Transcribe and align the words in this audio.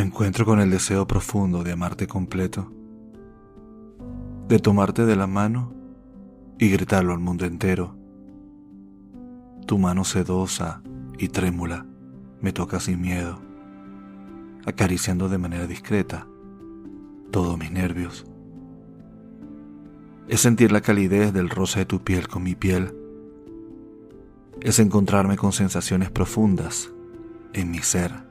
Me 0.00 0.06
encuentro 0.06 0.46
con 0.46 0.60
el 0.60 0.70
deseo 0.70 1.06
profundo 1.06 1.62
de 1.62 1.72
amarte 1.72 2.06
completo, 2.06 2.72
de 4.48 4.58
tomarte 4.58 5.04
de 5.04 5.14
la 5.14 5.26
mano 5.26 5.74
y 6.58 6.70
gritarlo 6.70 7.12
al 7.12 7.18
mundo 7.18 7.44
entero. 7.44 7.94
Tu 9.66 9.76
mano 9.76 10.04
sedosa 10.04 10.80
y 11.18 11.28
trémula 11.28 11.84
me 12.40 12.50
toca 12.54 12.80
sin 12.80 13.02
miedo, 13.02 13.42
acariciando 14.64 15.28
de 15.28 15.36
manera 15.36 15.66
discreta 15.66 16.26
todos 17.30 17.58
mis 17.58 17.70
nervios. 17.70 18.24
Es 20.28 20.40
sentir 20.40 20.72
la 20.72 20.80
calidez 20.80 21.34
del 21.34 21.50
rosa 21.50 21.80
de 21.80 21.84
tu 21.84 22.02
piel 22.02 22.26
con 22.26 22.42
mi 22.42 22.54
piel. 22.54 22.94
Es 24.62 24.78
encontrarme 24.78 25.36
con 25.36 25.52
sensaciones 25.52 26.10
profundas 26.10 26.90
en 27.52 27.70
mi 27.70 27.80
ser. 27.80 28.29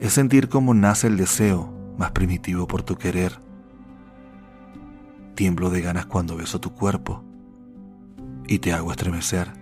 Es 0.00 0.14
sentir 0.14 0.48
cómo 0.48 0.72
nace 0.72 1.08
el 1.08 1.18
deseo 1.18 1.70
más 1.98 2.12
primitivo 2.12 2.66
por 2.66 2.82
tu 2.82 2.96
querer. 2.96 3.38
Tiemblo 5.34 5.68
de 5.68 5.82
ganas 5.82 6.06
cuando 6.06 6.36
beso 6.36 6.58
tu 6.58 6.72
cuerpo 6.72 7.22
y 8.46 8.60
te 8.60 8.72
hago 8.72 8.92
estremecer. 8.92 9.52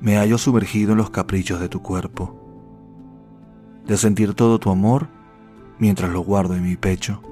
Me 0.00 0.18
hallo 0.18 0.38
sumergido 0.38 0.92
en 0.92 0.98
los 0.98 1.10
caprichos 1.10 1.58
de 1.58 1.68
tu 1.68 1.82
cuerpo, 1.82 2.36
de 3.86 3.96
sentir 3.96 4.34
todo 4.34 4.60
tu 4.60 4.70
amor 4.70 5.08
mientras 5.80 6.12
lo 6.12 6.20
guardo 6.20 6.54
en 6.54 6.62
mi 6.62 6.76
pecho. 6.76 7.22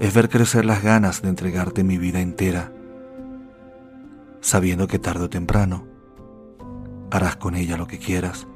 Es 0.00 0.12
ver 0.12 0.28
crecer 0.28 0.64
las 0.64 0.82
ganas 0.82 1.22
de 1.22 1.28
entregarte 1.28 1.84
mi 1.84 1.98
vida 1.98 2.20
entera, 2.20 2.72
sabiendo 4.40 4.88
que 4.88 4.98
tarde 4.98 5.26
o 5.26 5.30
temprano 5.30 5.95
harás 7.10 7.36
con 7.36 7.54
ella 7.54 7.76
lo 7.76 7.86
que 7.86 7.98
quieras. 7.98 8.46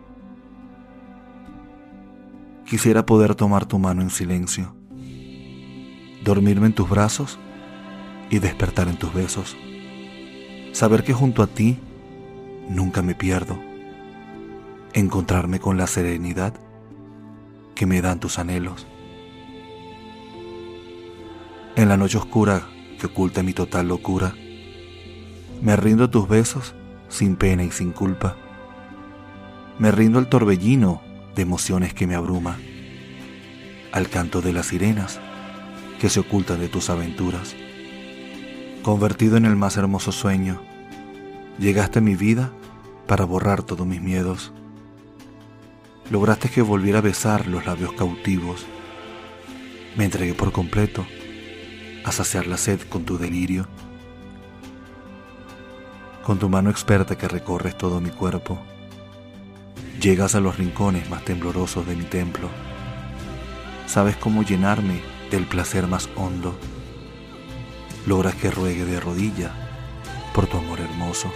Quisiera 2.66 3.04
poder 3.04 3.34
tomar 3.34 3.66
tu 3.66 3.78
mano 3.78 4.02
en 4.02 4.10
silencio, 4.10 4.74
dormirme 6.24 6.66
en 6.66 6.74
tus 6.74 6.88
brazos 6.88 7.38
y 8.30 8.38
despertar 8.38 8.88
en 8.88 8.96
tus 8.96 9.12
besos. 9.12 9.56
Saber 10.72 11.02
que 11.02 11.12
junto 11.12 11.42
a 11.42 11.48
ti 11.48 11.78
nunca 12.68 13.02
me 13.02 13.14
pierdo. 13.14 13.58
Encontrarme 14.92 15.58
con 15.58 15.76
la 15.76 15.86
serenidad 15.86 16.54
que 17.74 17.86
me 17.86 18.00
dan 18.02 18.20
tus 18.20 18.38
anhelos. 18.38 18.86
En 21.76 21.88
la 21.88 21.96
noche 21.96 22.18
oscura 22.18 22.68
que 22.98 23.06
oculta 23.06 23.42
mi 23.42 23.52
total 23.52 23.88
locura, 23.88 24.34
me 25.62 25.74
rindo 25.76 26.04
a 26.04 26.10
tus 26.10 26.28
besos 26.28 26.74
sin 27.10 27.36
pena 27.36 27.64
y 27.64 27.70
sin 27.70 27.92
culpa. 27.92 28.36
Me 29.78 29.90
rindo 29.90 30.18
al 30.18 30.28
torbellino 30.28 31.02
de 31.34 31.42
emociones 31.42 31.92
que 31.92 32.06
me 32.06 32.14
abruma, 32.14 32.58
al 33.92 34.08
canto 34.08 34.40
de 34.40 34.54
las 34.54 34.66
sirenas 34.66 35.20
que 36.00 36.08
se 36.08 36.20
ocultan 36.20 36.60
de 36.60 36.68
tus 36.68 36.88
aventuras. 36.88 37.54
Convertido 38.82 39.36
en 39.36 39.44
el 39.44 39.56
más 39.56 39.76
hermoso 39.76 40.12
sueño, 40.12 40.62
llegaste 41.58 41.98
a 41.98 42.02
mi 42.02 42.14
vida 42.14 42.50
para 43.06 43.26
borrar 43.26 43.62
todos 43.62 43.86
mis 43.86 44.00
miedos. 44.00 44.52
Lograste 46.10 46.48
que 46.48 46.62
volviera 46.62 47.00
a 47.00 47.02
besar 47.02 47.46
los 47.46 47.66
labios 47.66 47.92
cautivos. 47.92 48.64
Me 49.96 50.04
entregué 50.04 50.34
por 50.34 50.52
completo 50.52 51.06
a 52.04 52.12
saciar 52.12 52.46
la 52.46 52.56
sed 52.56 52.80
con 52.88 53.04
tu 53.04 53.18
delirio. 53.18 53.68
Con 56.30 56.38
tu 56.38 56.48
mano 56.48 56.70
experta 56.70 57.18
que 57.18 57.26
recorres 57.26 57.76
todo 57.76 58.00
mi 58.00 58.10
cuerpo, 58.10 58.56
llegas 60.00 60.36
a 60.36 60.40
los 60.40 60.58
rincones 60.58 61.10
más 61.10 61.24
temblorosos 61.24 61.84
de 61.88 61.96
mi 61.96 62.04
templo. 62.04 62.48
Sabes 63.88 64.14
cómo 64.14 64.44
llenarme 64.44 65.02
del 65.32 65.44
placer 65.48 65.88
más 65.88 66.08
hondo. 66.14 66.56
Logras 68.06 68.36
que 68.36 68.48
ruegue 68.48 68.84
de 68.84 69.00
rodilla 69.00 69.50
por 70.32 70.46
tu 70.46 70.58
amor 70.58 70.78
hermoso. 70.78 71.32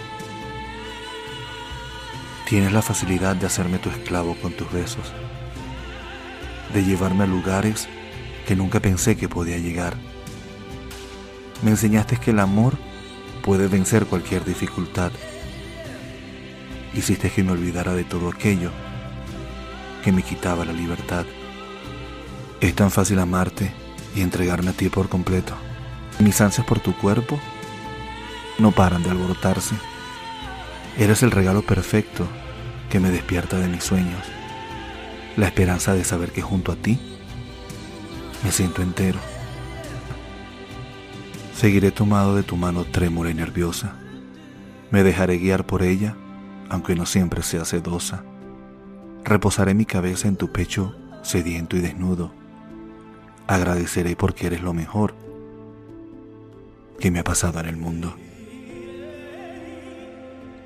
Tienes 2.47 2.71
la 2.71 2.81
facilidad 2.81 3.35
de 3.35 3.47
hacerme 3.47 3.79
tu 3.79 3.89
esclavo 3.89 4.37
con 4.41 4.53
tus 4.53 4.71
besos, 4.71 5.11
de 6.73 6.85
llevarme 6.85 7.25
a 7.25 7.27
lugares 7.27 7.89
que 8.47 8.55
nunca 8.55 8.79
pensé 8.79 9.17
que 9.17 9.27
podía 9.27 9.57
llegar. 9.57 9.97
Me 11.63 11.71
enseñaste 11.71 12.15
que 12.15 12.31
el 12.31 12.39
amor 12.39 12.77
puede 13.45 13.67
vencer 13.67 14.07
cualquier 14.07 14.43
dificultad. 14.43 15.11
Hiciste 16.95 17.29
que 17.29 17.43
me 17.43 17.51
olvidara 17.51 17.93
de 17.93 18.03
todo 18.03 18.29
aquello 18.29 18.71
que 20.03 20.11
me 20.11 20.23
quitaba 20.23 20.65
la 20.65 20.73
libertad. 20.73 21.25
Es 22.59 22.73
tan 22.73 22.89
fácil 22.89 23.19
amarte 23.19 23.71
y 24.15 24.21
entregarme 24.21 24.71
a 24.71 24.73
ti 24.73 24.89
por 24.89 25.09
completo. 25.09 25.53
Mis 26.17 26.41
ansias 26.41 26.65
por 26.65 26.79
tu 26.79 26.97
cuerpo 26.97 27.39
no 28.57 28.71
paran 28.71 29.03
de 29.03 29.11
alborotarse. 29.11 29.75
Eres 30.97 31.21
el 31.21 31.29
regalo 31.29 31.61
perfecto 31.61 32.27
que 32.89 32.99
me 32.99 33.11
despierta 33.11 33.59
de 33.59 33.67
mis 33.67 33.83
sueños. 33.83 34.25
La 35.37 35.45
esperanza 35.45 35.93
de 35.93 36.03
saber 36.03 36.31
que 36.31 36.41
junto 36.41 36.71
a 36.71 36.77
ti 36.77 36.97
me 38.43 38.51
siento 38.51 38.81
entero. 38.81 39.34
Seguiré 41.55 41.91
tomado 41.91 42.35
de 42.35 42.43
tu 42.43 42.57
mano 42.57 42.83
trémula 42.83 43.29
y 43.29 43.33
nerviosa. 43.33 43.95
Me 44.91 45.03
dejaré 45.03 45.37
guiar 45.37 45.65
por 45.65 45.83
ella, 45.83 46.17
aunque 46.69 46.95
no 46.95 47.05
siempre 47.05 47.43
sea 47.43 47.63
sedosa. 47.63 48.25
Reposaré 49.23 49.73
mi 49.73 49.85
cabeza 49.85 50.27
en 50.27 50.35
tu 50.35 50.51
pecho 50.51 50.93
sediento 51.21 51.77
y 51.77 51.79
desnudo. 51.79 52.33
Agradeceré 53.47 54.17
porque 54.17 54.47
eres 54.47 54.61
lo 54.61 54.73
mejor 54.73 55.15
que 56.99 57.09
me 57.09 57.19
ha 57.19 57.23
pasado 57.23 57.61
en 57.61 57.67
el 57.67 57.77
mundo 57.77 58.15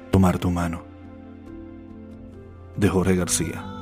tomar 0.10 0.40
tu 0.40 0.50
mano. 0.50 0.82
De 2.76 2.90
Jorge 2.90 3.16
García. 3.16 3.79